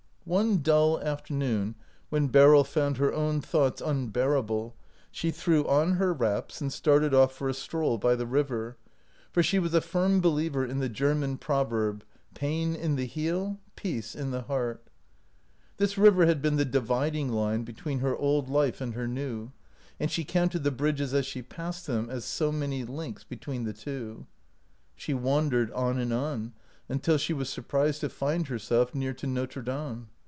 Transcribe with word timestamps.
One 0.23 0.59
dull 0.61 0.99
afternoon 1.01 1.75
when 2.09 2.27
Beryl 2.27 2.63
found 2.63 2.97
her 2.97 3.11
own 3.11 3.41
thoughts 3.41 3.81
unbearable, 3.81 4.75
she 5.11 5.29
threw 5.31 5.67
on 5.67 5.93
her 5.93 6.13
wraps 6.13 6.61
and 6.61 6.71
started 6.71 7.11
off 7.13 7.33
for 7.33 7.49
a 7.49 7.55
stroll 7.55 7.97
by 7.97 8.15
the 8.15 8.27
river, 8.27 8.55
9i 8.55 8.59
OUT 8.59 8.69
OF 8.69 8.69
BOHEMIA 8.69 9.27
for 9.33 9.43
she 9.43 9.59
was 9.59 9.73
a 9.73 9.81
firm 9.81 10.21
believer 10.21 10.63
in 10.63 10.77
the 10.79 10.87
German 10.87 11.37
proverb," 11.37 12.05
Pain 12.35 12.75
in 12.75 12.95
the 12.97 13.07
heel, 13.07 13.57
peace 13.75 14.15
in 14.15 14.29
the 14.29 14.43
heart." 14.43 14.83
This 15.77 15.97
river 15.97 16.27
had 16.27 16.41
been 16.41 16.55
the 16.55 16.65
dividing 16.65 17.29
line 17.29 17.63
between 17.63 17.99
her 17.99 18.15
old 18.15 18.47
life 18.47 18.79
and 18.79 18.93
her 18.93 19.07
new, 19.07 19.51
and 19.99 20.09
she 20.11 20.23
counted 20.23 20.63
the 20.63 20.71
bridges 20.71 21.15
as 21.15 21.25
she 21.25 21.41
passed 21.41 21.87
them 21.87 22.11
as 22.11 22.23
so 22.23 22.51
many 22.51 22.85
links 22.85 23.23
between 23.23 23.63
the 23.65 23.73
two. 23.73 24.27
She 24.95 25.13
wandered 25.15 25.71
on 25.71 25.97
and 25.97 26.13
on, 26.13 26.53
until 26.87 27.17
she 27.17 27.33
was 27.33 27.49
surprised 27.49 28.01
to 28.01 28.09
find 28.09 28.47
herself 28.47 28.93
near 28.93 29.13
to 29.13 29.25
Notre 29.25 29.61
Dame. 29.61 30.07